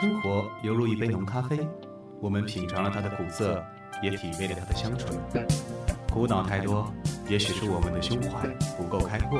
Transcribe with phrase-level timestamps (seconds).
[0.00, 1.60] 生活犹如一杯浓咖啡，
[2.22, 3.62] 我们品尝了它的苦涩，
[4.02, 5.14] 也体味了它的香醇。
[6.10, 6.90] 苦恼太多，
[7.28, 9.38] 也许是我们的胸怀不够开阔；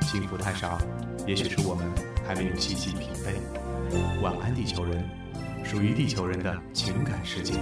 [0.00, 0.78] 幸福太少，
[1.26, 1.86] 也许是我们
[2.26, 4.22] 还没有细细品味。
[4.22, 5.06] 晚安，地球人，
[5.62, 7.52] 属于地球人的情感世界。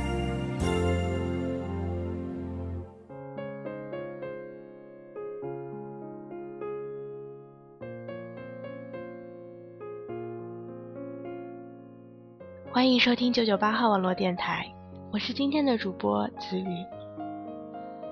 [12.83, 14.67] 欢迎收听九九八号网络电台，
[15.13, 16.85] 我是今天的主播子雨。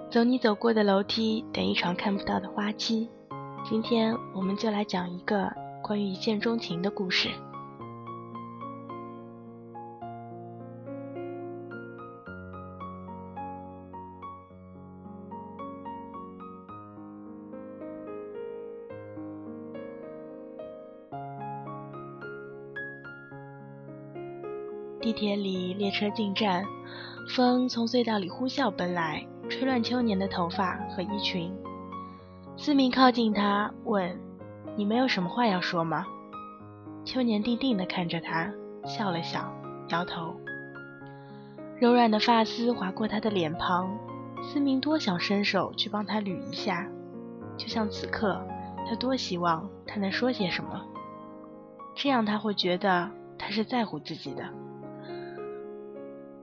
[0.08, 3.10] 走你走过的楼梯，等一场看不到的花期。
[3.64, 5.50] 今天我们就来讲一个
[5.82, 7.30] 关于一见钟情的故事。
[25.10, 26.64] 地铁里，列车进站，
[27.34, 31.52] 风从隧道里呼啸奔来，吹乱秋年的头发和衣裙。
[32.56, 34.16] 思明靠近他，问
[34.78, 36.06] ：“你没有什么话要说吗？”
[37.04, 38.52] 秋年定定地看着他，
[38.84, 39.52] 笑了笑，
[39.88, 40.36] 摇头。
[41.80, 43.90] 柔软的发丝划过他的脸庞，
[44.44, 46.86] 思明多想伸手去帮他捋一下，
[47.56, 48.40] 就像此刻，
[48.88, 50.80] 他多希望他能说些什么，
[51.96, 54.44] 这样他会觉得他是在乎自己的。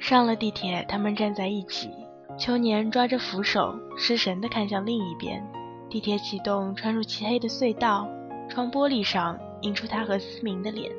[0.08, 1.91] 上了地铁，他们站在一起。
[2.38, 5.45] 秋年抓着扶手，失神地看向另一边。
[5.89, 8.08] 地铁启动，穿入漆黑的隧道，
[8.47, 10.89] 窗玻璃上映出他和思明的脸。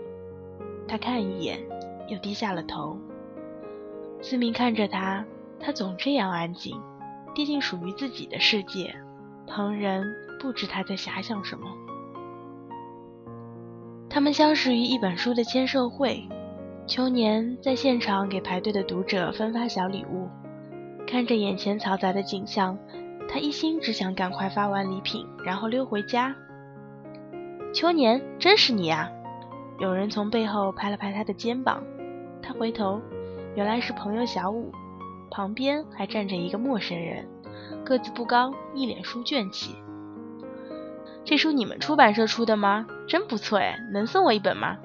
[0.86, 1.59] 他看一眼，
[2.09, 2.98] 又低下了头。
[4.20, 5.25] 思明看着他，
[5.59, 6.79] 他总这样安静，
[7.34, 8.95] 跌进属于自己的世界，
[9.47, 10.05] 旁人
[10.39, 11.67] 不知他在遐想什么。
[14.11, 16.29] 他们相识于一本书的签售会。
[16.89, 20.27] 秋年在现场给排队的读者分发小礼物，
[21.06, 22.78] 看着眼前嘈杂的景象，
[23.29, 26.35] 他一心只想赶快发完礼品，然后溜回家。
[27.74, 29.11] 秋年，真是你啊！
[29.79, 31.85] 有人从背后拍了拍他的肩膀，
[32.42, 33.02] 他回头，
[33.55, 34.73] 原来是朋友小五，
[35.30, 37.29] 旁边还站着一个陌生人，
[37.84, 39.74] 个子不高，一脸书卷气。
[41.23, 42.86] 这书你们出版社出的吗？
[43.07, 44.79] 真不错哎，能送我一本吗？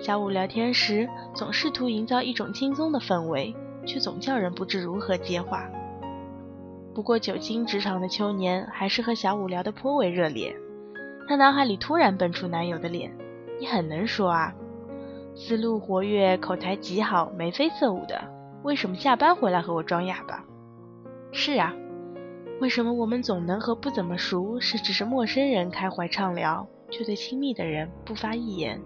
[0.00, 3.54] 小五聊天时总试图营造一种轻松的氛围，
[3.86, 5.68] 却总叫人不知如何接话。
[6.94, 10.56] 不过久经职场的秋年还是和小五聊得颇为热烈。
[11.28, 13.14] 他脑海里突然蹦出男友的脸
[13.60, 14.54] ：“你很能说啊，
[15.36, 18.18] 思路活跃，口才极好，眉飞色舞的。
[18.62, 20.42] 为什么下班回来和我装哑巴
[21.30, 21.74] ？”“是啊，
[22.60, 28.80] 为什么我们总能和不怎么熟，甚至是陌生人开怀畅聊，却对亲密的人不发一言？”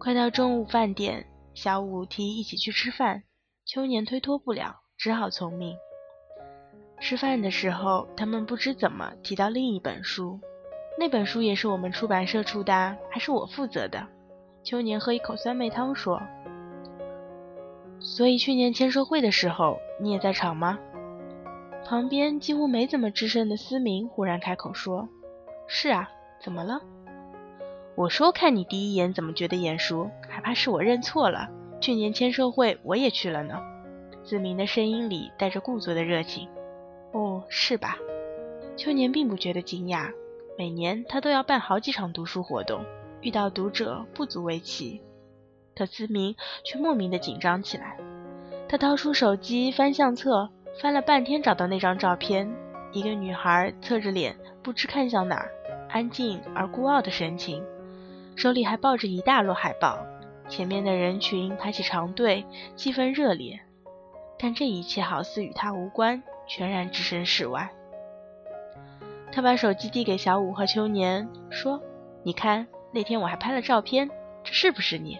[0.00, 3.22] 快到中午饭点，小五提议一起去吃饭，
[3.66, 5.76] 秋年推脱不了，只好从命。
[6.98, 10.40] 吃饭的时候，他们不知怎么提到另一本书，
[10.98, 14.06] 那本书也是我们出版社出的，还是我负责的。
[14.62, 16.18] 秋年喝一口酸梅汤说
[18.00, 20.78] ：“所以去年签售会的时候，你也在场吗？”
[21.84, 25.10] 旁边几乎没怎么吱声的思明忽然开口说
[25.68, 26.08] ：“是啊，
[26.42, 26.80] 怎么了？”
[28.00, 31.50] 我说看你第一眼怎么觉得眼熟，还怕是我认错了？
[31.82, 33.60] 去年签售会我也去了呢。
[34.24, 36.48] 子明的声音里带着故作的热情。
[37.12, 37.98] 哦，是吧？
[38.74, 40.10] 秋年并不觉得惊讶，
[40.56, 42.82] 每年他都要办好几场读书活动，
[43.20, 45.02] 遇到读者不足为奇。
[45.76, 46.34] 可子明
[46.64, 47.98] 却莫名的紧张起来。
[48.66, 50.48] 他掏出手机翻相册，
[50.80, 52.50] 翻了半天找到那张照片，
[52.92, 55.50] 一个女孩侧着脸，不知看向哪儿，
[55.90, 57.62] 安静而孤傲的神情。
[58.40, 59.98] 手里还抱着一大摞海报，
[60.48, 62.42] 前面的人群排起长队，
[62.74, 63.60] 气氛热烈。
[64.38, 67.70] 但这一切好似与他无关，全然置身事外。
[69.30, 71.82] 他把手机递给小五和秋年，说
[72.24, 74.08] ：“你看，那天我还拍了照片，
[74.42, 75.18] 这是不是你？”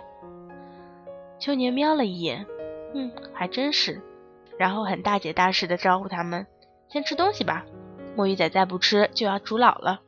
[1.38, 2.46] 秋年瞄了一眼，
[2.94, 4.00] 嗯，还真是。
[4.56, 6.46] 然后很大姐大势的招呼他们
[6.88, 7.66] ：“先吃东西吧，
[8.16, 10.00] 墨鱼仔再不吃就要煮老了。”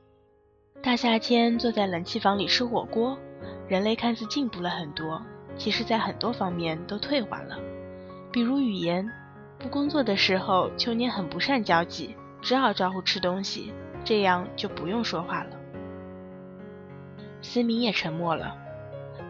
[0.82, 3.16] 大夏天坐在冷气房里吃火锅，
[3.68, 5.22] 人类看似进步了很多，
[5.56, 7.56] 其实在很多方面都退化了。
[8.32, 9.08] 比如语言，
[9.60, 15.50] 不工作的时候，秋年很不善交际，只好招呼吃东西，这样就不用说话了。
[17.42, 18.56] 思明也沉默了，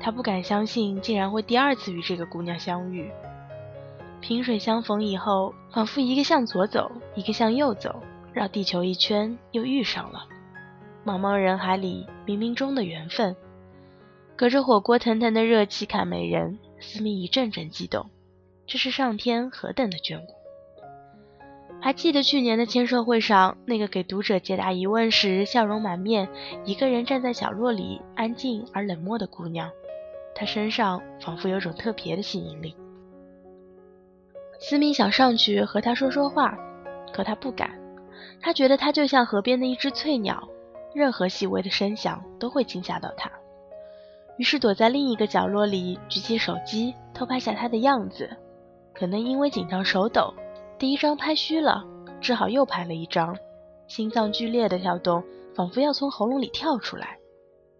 [0.01, 3.11] 他不敢相信竟然会第二次与这个姑娘相遇。
[4.23, 8.03] 萍水相逢以后，仿佛一个向左走，一个向右走，
[8.33, 10.25] 绕地球一圈，又遇上了。
[11.05, 13.35] 茫茫人海里，冥冥中的缘分。
[14.37, 18.09] 隔着火锅腾腾的热气看美人，思明一阵阵激动。
[18.67, 20.35] 这是上天何等的眷顾！
[21.81, 26.29] 还记得去年的签售会上，那个给读者解答疑问时笑容满面、
[26.65, 29.69] 一个人站在角落里安静而冷漠的姑娘，
[30.35, 32.77] 她身上仿佛有种特别的吸引力。
[34.61, 36.57] 思明想上去和她说说话，
[37.13, 37.77] 可她不敢。
[38.41, 40.49] 她觉得她就像河边的一只翠鸟，
[40.95, 43.31] 任何细微的声响都会惊吓到他。
[44.37, 48.31] 于是躲在另一个角落里，举起手机偷拍下他的样子。
[48.95, 50.35] 可能因为紧张手抖。
[50.79, 51.85] 第一张拍虚了，
[52.21, 53.37] 只好又拍了一张，
[53.87, 55.23] 心脏剧烈的跳动，
[55.55, 57.19] 仿佛要从喉咙里跳出来。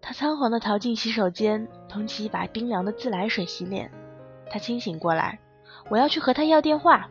[0.01, 3.91] 他仓皇地逃进洗手间，捧起一把冰凉的自来水洗脸。
[4.49, 5.39] 他清醒过来，
[5.89, 7.09] 我要去和他要电话。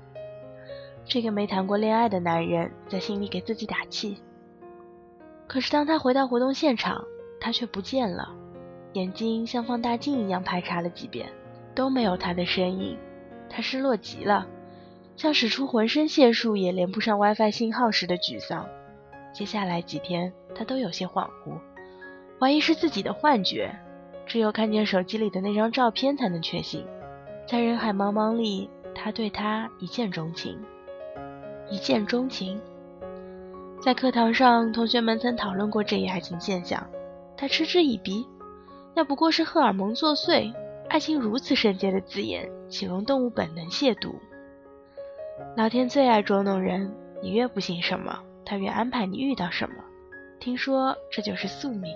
[1.04, 4.22] 这个没谈过恋爱的男人在心里给自己打气。
[5.52, 7.04] 可是当他回到活动现场，
[7.38, 8.34] 他却不见了，
[8.94, 11.28] 眼睛像放大镜一样排查了几遍，
[11.74, 12.96] 都没有他的身影。
[13.50, 14.46] 他失落极了。
[15.14, 18.66] 像使出浑身解数也连不上 WiFi 信号时的沮丧。
[19.34, 21.60] 接下来几天，他都有些恍惚，
[22.40, 23.78] 怀疑是自己的幻觉。
[24.24, 26.86] 只有看见手机里的那张照片，才能确信，
[27.46, 30.58] 在人海茫茫里，他对她一见钟情。
[31.68, 32.58] 一见钟情。
[33.82, 36.88] 在课堂上，同学们曾讨论过这一爱情现象，
[37.36, 38.24] 他嗤之以鼻。
[38.94, 40.54] 那不过是荷尔蒙作祟。
[40.88, 44.14] 爱情如此圣洁的字眼，岂容动物本能亵渎？
[45.56, 49.74] 老天最爱捉弄人，你越不信什么，他越安排你遇到什么。
[50.38, 51.92] 听说这就是宿命。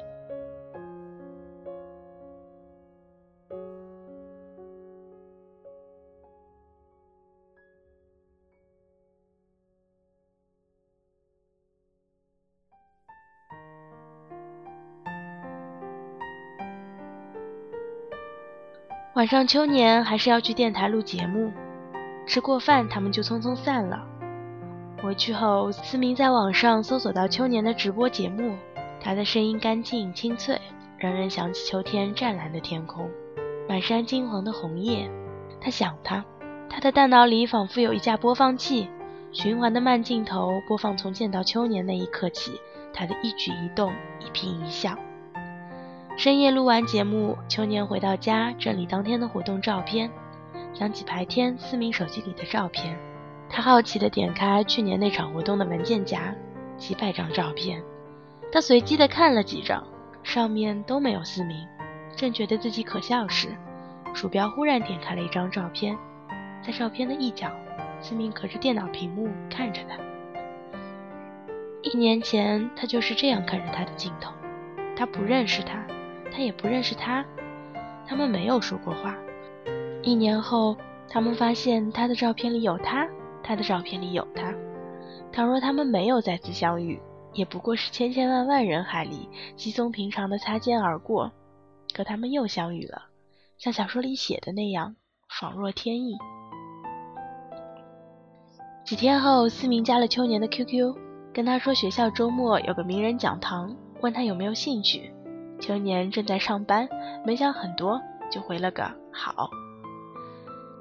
[19.17, 21.51] 晚上，秋年还是要去电台录节目。
[22.27, 24.07] 吃过饭，他们就匆匆散了。
[25.03, 28.55] 回去后，思明在网上搜索到秋年的直播节目，
[29.01, 30.61] 他的声音干净清脆，
[30.99, 33.09] 让人想起秋天湛蓝的天空，
[33.67, 35.11] 满山金黄的红叶。
[35.63, 36.23] 他想他，
[36.69, 38.87] 他的大脑里仿佛有一架播放器，
[39.33, 42.61] 循环的慢镜头播放从见到秋年那一刻起，
[42.93, 44.95] 他的一举一动、一颦一笑。
[46.17, 50.11] 深夜录完节目，秋年回到家整理当天的活动照片。
[50.73, 52.99] 想起白天思明手机里的照片，
[53.51, 56.35] 他好奇地点开去年那场活动的文件夹，
[56.79, 57.83] 几百张照片。
[58.51, 59.87] 他随机地看了几张，
[60.23, 61.69] 上面都没有思明。
[62.17, 63.49] 正觉得自己可笑时，
[64.15, 65.99] 鼠标忽然点开了一张照片，
[66.63, 67.51] 在照片的一角，
[68.01, 69.99] 思明隔着电脑屏幕看着他。
[71.83, 74.33] 一年前，他就是这样看着他的镜头。
[74.97, 75.85] 他不认识他，
[76.37, 77.25] 他也不认识他，
[78.07, 79.17] 他们没有说过话。
[80.03, 80.77] 一年后，
[81.09, 83.09] 他们发现他的照片里有他，
[83.43, 84.53] 他的照片里有他。
[85.33, 87.01] 倘若他们没有再次相遇，
[87.33, 91.33] 也不过是千千万万人海里稀松平常的擦肩而过。
[91.95, 93.07] 可他们又相遇了，
[93.57, 94.95] 像小说里写的那样，
[95.41, 96.19] 仿若天意。
[98.85, 100.95] 几天后，思明加了秋年的 QQ，
[101.33, 105.15] 跟他说学校周末有个名人讲堂，问他有没有兴趣。
[105.61, 106.89] 秋年正在上班，
[107.25, 108.01] 没想很多，
[108.31, 109.49] 就回了个好。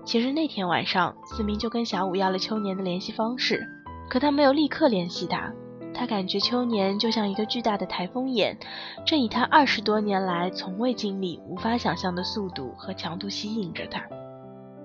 [0.03, 3.67] 其实那天晚上，思明就跟小五要了秋年的联系方式，
[4.09, 5.51] 可他没有立刻联系他。
[5.93, 8.57] 他感觉秋年就像一个巨大的台风眼，
[9.05, 14.03] 正以他二十多年来从未经历、无法想象的速度和强度吸引着他。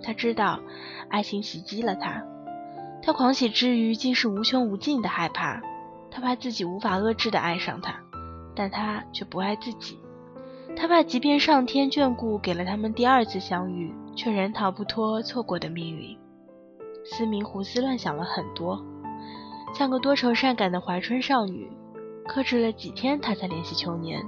[0.02, 0.61] 他知道，
[1.09, 2.25] 爱情袭击了他。
[3.02, 5.61] 他狂喜之余，竟是无穷无尽的害怕。
[6.12, 8.00] 他怕自己无法遏制的爱上他，
[8.54, 9.99] 但他却不爱自己。
[10.76, 13.95] 他怕，即便上天眷顾，给了他们第二次相遇。
[14.16, 16.19] 却仍逃不脱错过的命运。
[17.04, 18.85] 思明胡思乱想了很多，
[19.73, 21.71] 像个多愁善感的怀春少女，
[22.26, 24.21] 克制了几天，他才联系秋年，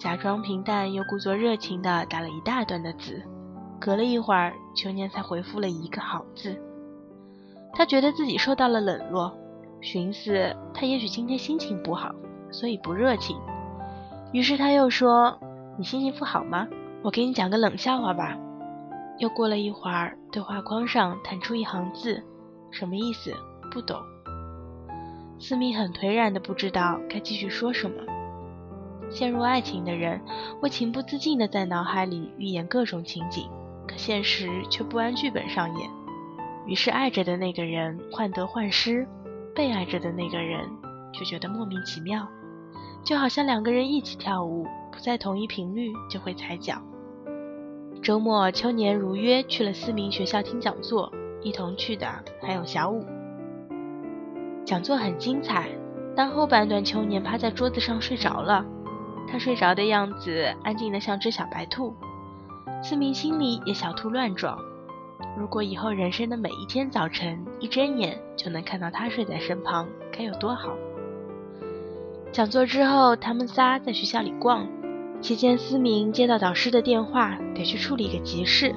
[0.00, 3.22] 假装平淡又故作热情地打了一大段的字。
[3.78, 6.60] 隔了一会儿，秋年才回复了一个好字。
[7.74, 9.32] 他觉得自己受到了冷落，
[9.80, 12.12] 寻思他也许今天心情不好，
[12.50, 13.36] 所以不热情。
[14.32, 15.38] 于是他又说
[15.78, 16.66] ：“你心情不好吗？
[17.02, 18.36] 我给你讲个冷笑话吧。”
[19.18, 22.22] 又过了一会儿，对话框上弹出一行字，
[22.70, 23.32] 什么意思？
[23.72, 23.98] 不懂。
[25.38, 27.96] 思明很颓然的不知道该继续说什么。
[29.08, 30.20] 陷入爱情的人
[30.60, 33.48] 会情不自禁的在脑海里预演各种情景，
[33.86, 35.88] 可现实却不按剧本上演。
[36.66, 39.06] 于是爱着的那个人患得患失，
[39.54, 40.68] 被爱着的那个人
[41.12, 42.26] 却觉得莫名其妙，
[43.06, 46.82] 就好像两个人一起跳舞，不在同一频率就会踩脚。
[48.02, 52.08] 周末，秋年如约去了思明学校听讲座，一同去的
[52.42, 53.06] 还有小五。
[54.64, 55.68] 讲座很精彩，
[56.16, 58.66] 但后半段秋年趴在桌子上睡着了。
[59.28, 61.94] 他睡着的样子安静的像只小白兔，
[62.82, 64.58] 思明心里也小兔乱撞。
[65.38, 70.76] 如果以后人生的每一天早晨一睁眼就能看到他睡在身旁，该有多好！
[72.32, 74.66] 讲座之后，他们仨在学校里逛。
[75.22, 78.74] 期间，思明接到导师的电话，得去处理一个急事。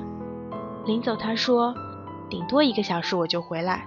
[0.86, 1.76] 临走，他说
[2.30, 3.86] ：“顶多一个小时我就回来。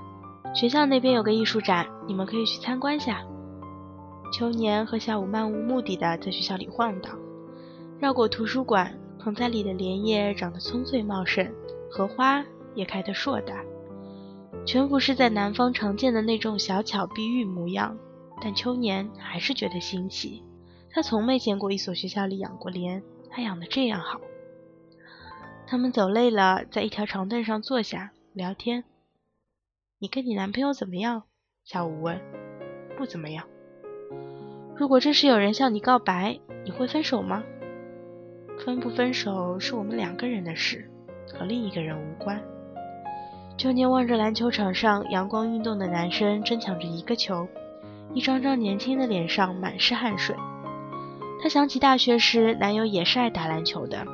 [0.55, 3.23] 学校那边有个艺术展，你们可以去参观下。”
[4.31, 7.19] 秋年和小五漫无目的的在学校里晃荡，
[7.99, 11.51] 绕过图书馆，盆栽里的莲叶长得葱翠茂盛，
[11.91, 13.55] 荷花也开得硕大，
[14.67, 17.97] 全不是在南方常见的那种小巧碧玉模样。
[18.45, 20.43] 但秋年还是觉得新奇，
[20.91, 24.21] 他从没见过一所学校里养过莲，还养得这样好。
[25.65, 28.83] 他们走累了，在一条长凳上坐下聊天。
[30.01, 31.23] 你跟你男朋友怎么样？
[31.65, 32.21] 小五问。
[32.99, 33.47] 不怎么样。
[34.77, 37.45] 如果这时有人向你告白，你会分手吗？
[38.59, 40.91] 分不分手是我们两个人的事，
[41.33, 42.43] 和另一个人无关。
[43.57, 47.47] 秋年望着篮球场上阳光运动的男生争抢着一个球。
[48.15, 50.37] 一张张年轻的脸上满是汗水，
[51.43, 54.07] 她想起大学时男友也是爱打篮球的，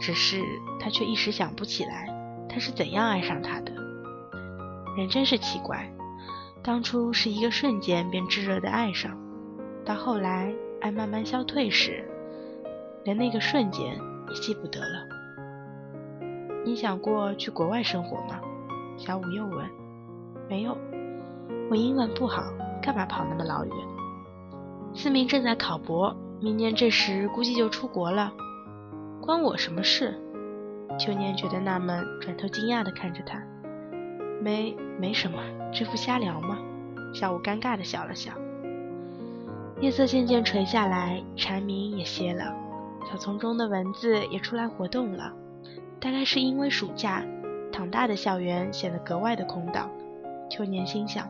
[0.00, 0.42] 只是
[0.80, 2.08] 她却一时想不起来
[2.48, 3.72] 他是怎样爱上他的。
[4.96, 5.88] 人真是奇怪，
[6.62, 9.16] 当初是一个瞬间便炙热的爱上，
[9.84, 12.04] 到后来爱慢慢消退时，
[13.04, 13.96] 连那个瞬间
[14.28, 15.06] 也记不得了。
[16.64, 18.40] 你想过去国外生活吗？
[18.96, 19.64] 小五又问。
[20.48, 20.76] 没有，
[21.70, 22.42] 我英文不好。
[22.88, 23.74] 干嘛跑那么老远？
[24.94, 28.32] 思明正在考博，明年这时估计就出国了，
[29.20, 30.18] 关我什么事？
[30.98, 33.42] 秋年觉得纳闷，转头惊讶地看着他，
[34.42, 35.38] 没没什么，
[35.70, 36.56] 这不瞎聊吗？
[37.12, 38.32] 小五尴尬地笑了笑。
[39.82, 42.56] 夜色渐渐垂下来，蝉鸣也歇了，
[43.06, 45.30] 草丛中的蚊子也出来活动了。
[46.00, 47.22] 大概是因为暑假，
[47.70, 49.90] 唐大的校园显得格外的空荡。
[50.48, 51.28] 秋年心想。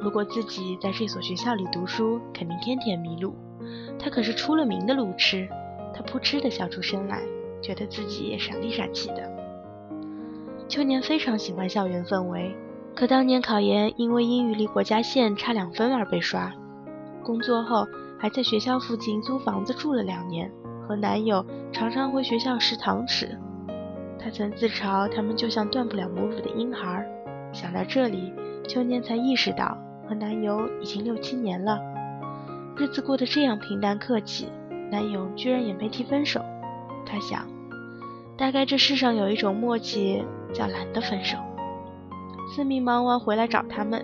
[0.00, 3.34] 如果自己在这所学校里读书，肯定天天迷路。
[3.98, 5.48] 他可是出了名的路痴。
[5.94, 7.22] 他扑哧地笑出声来，
[7.60, 9.28] 觉得自己也傻里傻气的。
[10.68, 12.54] 秋年非常喜欢校园氛围，
[12.94, 16.52] 可当年考研因为英语离国家线差两分而被刷。
[17.24, 17.86] 工作后
[18.18, 20.52] 还在学校附近租房子住了两年，
[20.86, 23.36] 和男友常常回学校食堂吃。
[24.18, 27.04] 他曾自嘲他们就像断不了母乳的婴孩。
[27.52, 28.32] 想到这里，
[28.68, 29.76] 秋年才意识到。
[30.08, 31.78] 和男友已经六七年了，
[32.76, 34.48] 日子过得这样平淡客气，
[34.90, 36.40] 男友居然也没提分手。
[37.04, 37.46] 她想，
[38.36, 40.24] 大概这世上有一种默契，
[40.54, 41.36] 叫懒得分手。
[42.50, 44.02] 四明忙完回来找他们，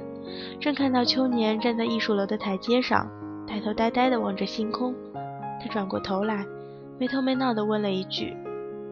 [0.61, 3.09] 正看到秋年站在艺术楼的台阶上，
[3.47, 4.95] 抬头呆呆地望着星空。
[5.63, 6.45] 他转过头来，
[6.99, 8.37] 没头没脑地问了一句：“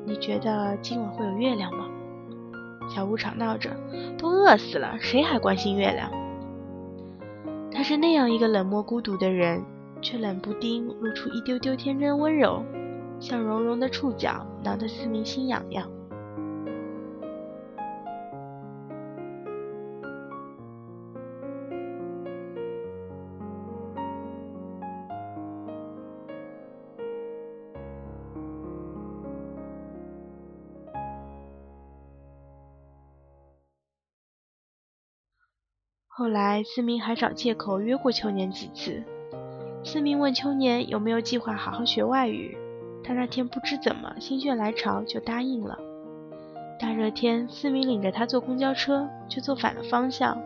[0.07, 1.85] 你觉得今晚会有月亮吗？”
[2.89, 3.71] 小吴吵闹着
[4.17, 6.11] ：“都饿死了，谁还关心月亮？”
[7.75, 9.63] 他是那样一个冷漠孤独的人，
[10.01, 12.63] 却冷不丁露出一丢丢天真温柔，
[13.19, 15.89] 像绒绒的触角，挠得思明心痒痒。
[36.23, 39.03] 后来，思明还找借口约过秋年几次。
[39.83, 42.57] 思明问秋年有没有计划好好学外语，
[43.03, 45.77] 他那天不知怎么心血来潮就答应了。
[46.79, 50.41] 大热天，思明领着他坐公交车，却坐反了方向。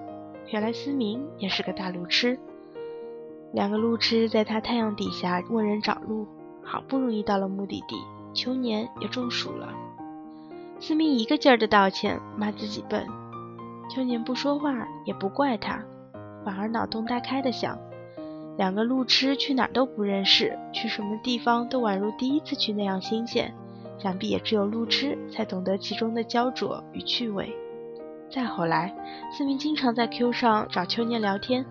[0.49, 2.39] 原来思明也是个大路痴。
[3.53, 6.27] 两个路痴在他太阳底下问人找路，
[6.63, 7.97] 好不容易到了目的地，
[8.33, 9.75] 秋年也中暑了。
[10.81, 13.07] 思明一个劲儿的道歉，骂自己笨。
[13.89, 15.83] 秋年不说话，也不怪他，
[16.45, 17.79] 反而脑洞大开的想：
[18.57, 23.55] 两个路痴去哪儿都不认识，去什么地方都宛如第一次去那样新鲜，
[23.97, 27.57] 想必也只有路痴才懂得其中的焦灼与趣味。
[28.29, 28.95] 再后来，
[29.31, 31.65] 思明经常在 Q 上找秋年聊天，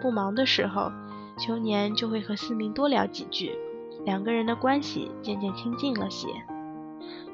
[0.00, 0.92] 不忙的时候，
[1.38, 3.58] 秋年就会和思明多聊几句，
[4.04, 6.28] 两个人的关系渐渐亲近了些。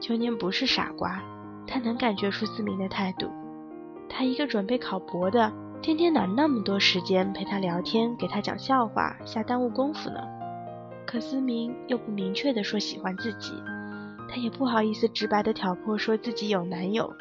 [0.00, 1.20] 秋年不是傻瓜，
[1.66, 3.28] 他能感觉出思明的态度。
[4.08, 10.20] 他一个准备考博的，天天哪那么多时间陪他聊天，给他讲笑话，瞎耽误功夫呢？
[11.06, 13.52] 可思明又不明确的说喜欢自己，
[14.28, 17.12] 他也不好意思直白的挑破说自己有男友。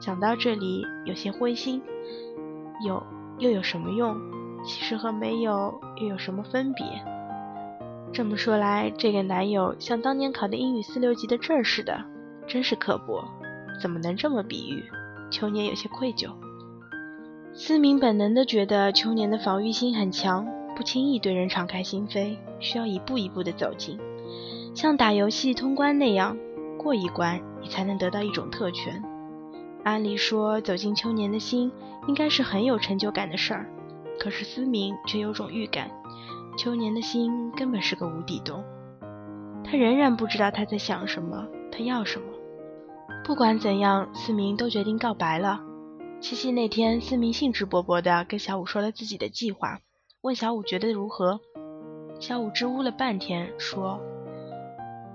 [0.00, 1.82] 想到这里，有些灰心，
[2.86, 3.02] 有
[3.38, 4.16] 又有什么用？
[4.64, 6.84] 其实和没有又有什么分别？
[8.12, 12.04] 这么说来，这个男友像当年考的英语四六级的证似的，
[12.46, 13.24] 真是刻薄。
[13.80, 14.84] 怎么能这么比喻？
[15.32, 16.30] 秋年有些愧疚。
[17.54, 20.46] 思明本能的觉得秋年的防御心很强，
[20.76, 23.98] 不轻易对人敞开心扉，需要一步一步的走近，
[24.74, 26.36] 像打游戏通关那样，
[26.78, 29.02] 过一关你才能得到一种特权。
[29.84, 31.72] 按理说，走进秋年的心
[32.06, 33.66] 应该是很有成就感的事儿，
[34.18, 35.90] 可是思明却有种预感，
[36.56, 38.62] 秋年的心根本是个无底洞。
[39.64, 42.26] 他仍然不知道他在想什么，他要什么。
[43.24, 45.60] 不管怎样，思明都决定告白了。
[46.20, 49.78] 七夕那天，思明兴致勃勃地跟小五说了自己的计划，
[50.22, 51.40] 问小五觉得如何。
[52.18, 54.00] 小五支吾了半天，说：“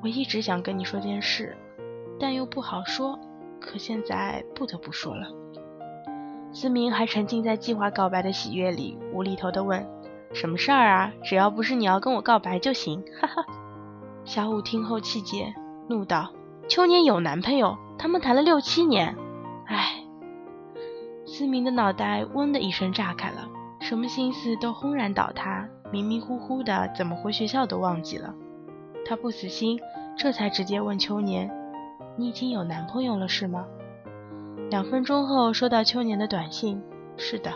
[0.01, 1.55] 我一直想跟你说件事，
[2.17, 3.19] 但又不好说，
[3.59, 5.27] 可现在不得不说了。”
[6.53, 9.85] 思明还沉浸在计划告白的喜悦里，无厘头地问
[10.33, 11.11] ：“什么事儿啊？
[11.23, 13.45] 只要不是你要跟我告白就行。”哈哈。
[14.23, 15.53] 小五听后气结，
[15.89, 16.31] 怒道
[16.67, 19.15] ：“秋年有男朋友，他们谈了六七年，
[19.65, 20.03] 唉。”
[21.25, 23.47] 思明的脑袋嗡的一声炸开了，
[23.81, 28.33] 什么心思都轰然倒塌，迷迷糊糊的，怎么回学校都忘记了。
[29.05, 29.79] 他不死心，
[30.17, 31.51] 这才直接问秋年
[32.17, 33.65] ：“你已经有男朋友了是吗？”
[34.71, 36.81] 两分钟后收到秋年的短信
[37.17, 37.53] ：“是的。”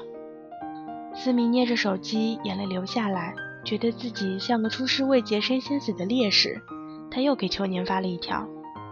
[1.16, 3.34] 思明捏着手机，眼泪流下来，
[3.64, 6.62] 觉得自己像个出师未捷身先死的烈士。
[7.10, 8.48] 他又给秋年发了一条：“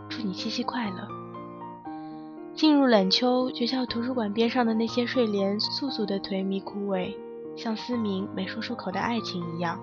[0.09, 1.07] 祝你七夕快乐。”
[2.53, 7.15] 进入冷秋，学校图书馆边上的那些睡莲簌簌的颓靡枯萎，
[7.55, 9.79] 像思明没说出口的爱情一样。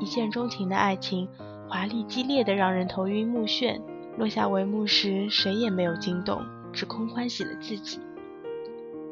[0.00, 1.28] 一见钟情的爱情，
[1.68, 3.78] 华丽激烈的让人头晕目眩。
[4.16, 6.40] 落下帷幕时，谁也没有惊动，
[6.72, 8.00] 只空欢喜了自己。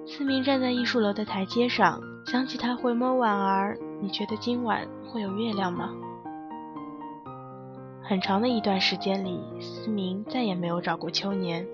[0.06, 5.90] 思明站在艺术楼的台阶上，想起他回眸婉儿：“你觉得今晚会有月亮吗？”
[8.02, 11.66] 很长的一段时间里，思明再也没有找过秋年。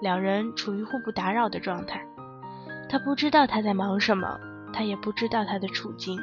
[0.00, 2.06] 两人处于互不打扰的状态，
[2.88, 4.38] 他不知道他在忙什么，
[4.72, 6.18] 他也不知道他的处境，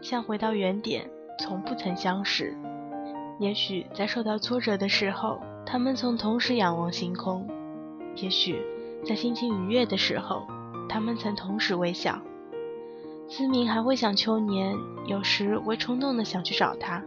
[0.00, 2.56] 像回到原点，从不曾相识。
[3.38, 7.46] 也许在受到挫折的时候，他们曾同时仰望星空；
[8.16, 8.60] 也许
[9.04, 10.46] 在心情愉悦的时候，
[10.88, 12.20] 他们曾同时微笑。
[13.28, 14.74] 思明还会想秋年，
[15.06, 17.02] 有时会冲动的想去找他，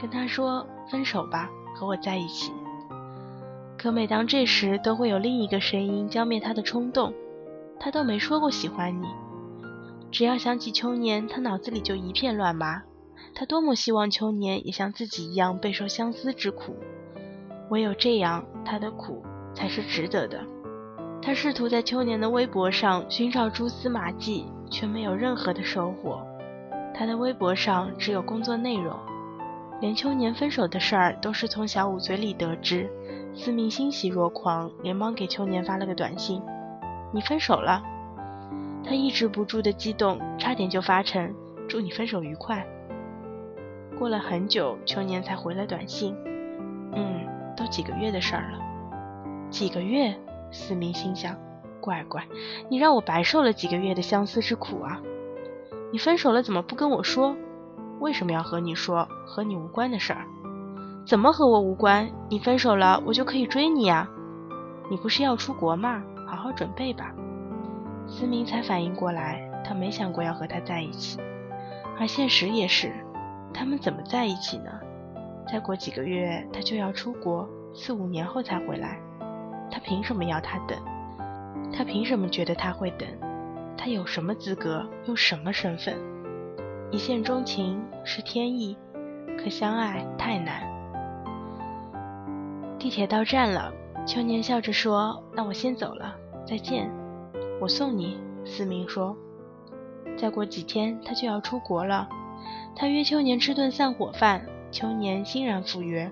[0.00, 2.52] 跟他说分手吧，和我在一起。
[3.82, 7.14] 可每当这时，都会有另一个声音浇灭他的冲动。
[7.78, 9.06] 他都没说过喜欢你，
[10.10, 12.82] 只要想起秋年，他脑子里就一片乱麻。
[13.34, 16.76] 他多么希望秋年也像自己一样备受相思之苦，
[17.70, 20.44] 唯有这样，他的苦才是值得的。
[21.22, 26.20] 他试图在秋年的微博上寻找蛛丝马迹，却没有任何的收获。
[26.94, 28.94] 他的微博上只有工作内容，
[29.80, 32.86] 连秋年分手的事儿都是从小五嘴里得知。
[33.34, 36.42] 思明欣喜若狂，连忙给秋年发了个短信
[37.12, 37.82] ：“你分手了。”
[38.84, 41.34] 他抑制不住的激动，差点就发成
[41.68, 42.66] “祝你分手愉快”。
[43.98, 46.14] 过了很久，秋年才回了短信
[46.92, 48.58] ：“嗯，都几个月的事儿了。”
[49.50, 50.14] 几个月？
[50.50, 51.36] 思明心想
[51.80, 52.26] ：“乖乖，
[52.68, 55.00] 你让我白受了几个月的相思之苦啊！
[55.92, 57.36] 你分手了怎么不跟我说？
[58.00, 60.26] 为什么要和你说和你无关的事儿？”
[61.06, 62.08] 怎么和我无关？
[62.28, 64.08] 你分手了，我就可以追你啊！
[64.90, 66.02] 你不是要出国吗？
[66.28, 67.12] 好好准备吧。
[68.06, 71.18] 思明才反应过来，他没想过要和他在一起，
[71.98, 72.92] 而现实也是，
[73.52, 74.70] 他们怎么在一起呢？
[75.50, 79.00] 再过几个月他就要出国，四五年后才回来，
[79.70, 80.78] 他凭什么要他等？
[81.72, 83.08] 他凭什么觉得他会等？
[83.76, 84.86] 他有什么资格？
[85.06, 85.96] 用什么身份？
[86.92, 88.76] 一见钟情是天意，
[89.36, 90.69] 可相爱太难。
[92.80, 93.70] 地铁到站了，
[94.06, 96.16] 秋年笑着说：“那我先走了，
[96.46, 96.90] 再见。”
[97.60, 98.18] 我送你。
[98.42, 99.14] 思明说
[100.16, 102.08] ：“再过几天他就要出国了，
[102.74, 106.10] 他约秋年吃顿散伙饭。”秋年欣然赴约。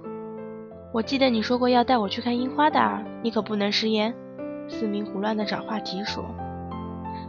[0.93, 4.15] 我记得你说过要带我去看樱花的，你可不能食言。
[4.69, 6.23] 思明胡乱的找话题说：“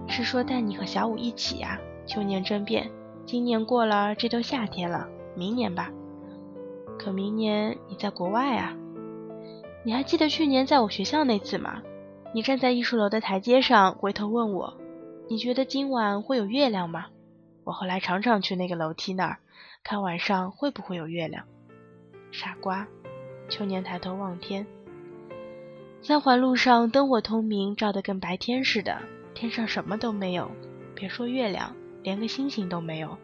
[0.06, 2.92] 是说带你和小五一起呀？”秋年争辩
[3.26, 5.90] ：“今年过了，这都夏天了，明年吧。
[6.98, 8.76] 可明年你在国外啊。”
[9.84, 11.82] 你还记得去年在我学校那次吗？
[12.34, 14.78] 你站在艺术楼的台阶上，回头问我
[15.30, 17.08] ：“你觉得今晚会有月亮吗？”
[17.64, 19.38] 我后来常常去那个楼梯那儿，
[19.84, 21.46] 看晚上会不会有月亮。
[22.32, 22.88] 傻瓜，
[23.48, 24.68] 秋年抬头望天，
[26.02, 29.00] 三环路上灯火通明，照得跟白天似的。
[29.34, 30.52] 天上什么都没有，
[30.94, 33.18] 别说月亮，连个星星都没有。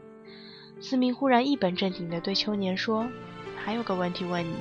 [0.79, 3.07] 思明忽然一本正经地对秋年说
[3.57, 4.53] ：“还有个问题问你。”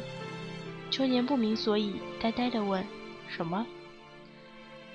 [0.94, 2.86] 秋年不明所以，呆呆地问
[3.26, 3.66] ：“什么？”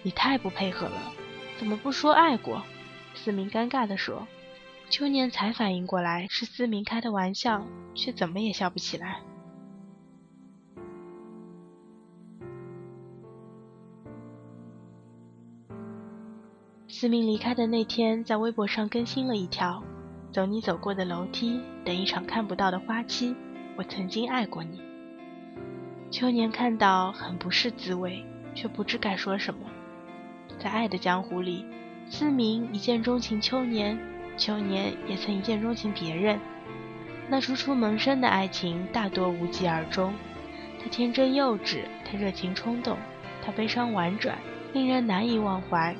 [0.01, 1.11] 你太不配合了，
[1.57, 2.63] 怎么不说爱过？
[3.13, 4.25] 思明尴尬地说。
[4.89, 9.19] 秋年才反应过来是思明开的玩笑，却怎么也笑不起来。
[16.87, 19.83] 思明离开的那天，在微博上更新了一条
[20.31, 23.35] ：“走你走过的楼梯，等一场看不到的花期。
[23.75, 24.81] 我曾经爱过你。”
[26.11, 29.59] 秋年看到很不是滋味，却不知该说什么。
[30.57, 31.63] 在爱的江湖里，
[32.09, 33.97] 思明一见钟情秋年，
[34.35, 36.39] 秋年也曾一见钟情别人。
[37.27, 40.11] 那初出萌生的爱情大多无疾而终。
[40.81, 42.97] 他天真幼稚，他热情冲动，
[43.45, 44.35] 他悲伤婉转，
[44.73, 45.95] 令人难以忘怀。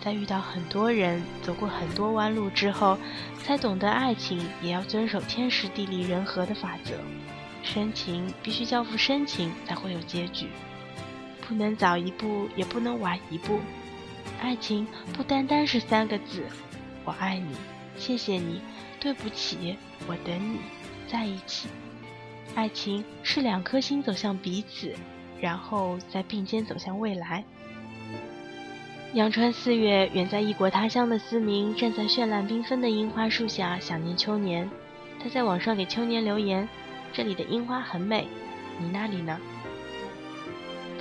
[0.00, 2.96] 在遇到很多人、走过很多弯路之后，
[3.42, 6.94] 才懂得爱情也要遵守天时地利人和的法则。
[7.64, 10.46] 深情必须交付深情，才会有结局。
[11.48, 13.58] 不能早一步，也不能晚一步。
[14.40, 16.44] 爱情不单单是三个字：
[17.04, 17.56] 我爱你，
[17.96, 18.60] 谢谢你，
[19.00, 20.58] 对不起，我等你，
[21.08, 21.68] 在一起。
[22.54, 24.94] 爱情是两颗心走向彼此，
[25.40, 27.44] 然后再并肩走向未来。
[29.14, 34.68] 阳春四月，远在异国他乡的思明站在绚烂缤纷的樱花树下，想念秋年。
[35.22, 36.68] 他在网上给秋年留言
[37.14, 38.28] ：“这里的樱花很美，
[38.78, 39.38] 你那里呢？”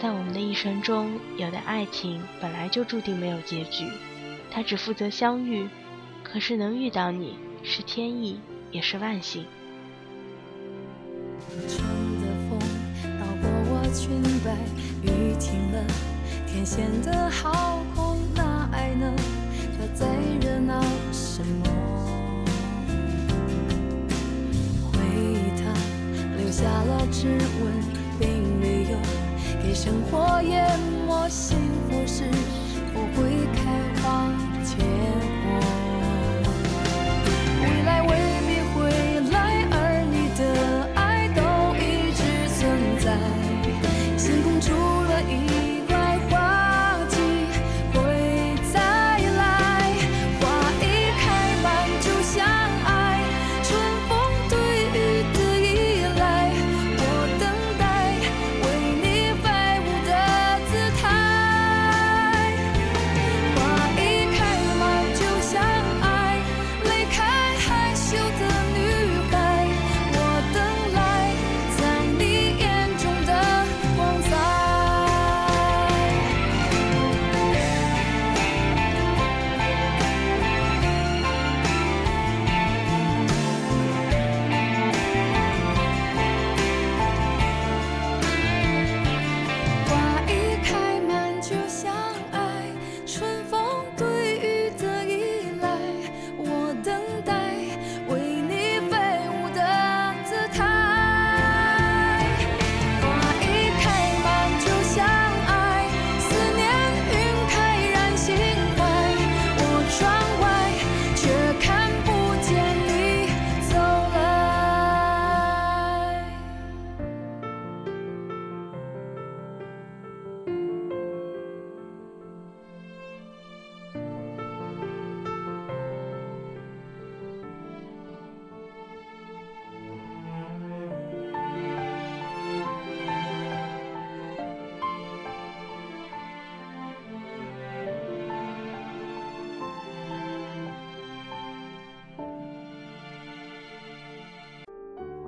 [0.02, 3.89] 在我们的一生中，有的爱情本来就注定没有结局，
[4.52, 5.67] 它只负责相遇。
[6.23, 8.39] 可是能遇到你，是天意，
[8.71, 9.45] 也是万幸。
[15.04, 15.86] 雨停了，
[16.47, 17.84] 天显得好
[26.63, 27.73] 下了指纹，
[28.17, 28.97] 并没有
[29.62, 31.28] 给生活淹没。
[31.28, 31.58] 幸
[31.89, 32.23] 福是
[32.93, 33.45] 不会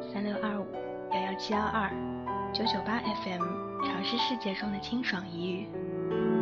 [0.00, 0.66] 三六二五
[1.12, 1.90] 幺幺七幺二
[2.52, 3.42] 九九八 FM，
[3.84, 6.39] 潮湿世界中的清爽一隅。